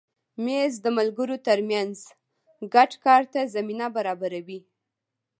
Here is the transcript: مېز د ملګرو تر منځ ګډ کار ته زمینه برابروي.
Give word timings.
مېز 0.43 0.73
د 0.85 0.87
ملګرو 0.97 1.37
تر 1.47 1.59
منځ 1.71 1.97
ګډ 2.73 2.91
کار 3.05 3.23
ته 3.33 3.39
زمینه 3.55 3.87
برابروي. 3.95 4.59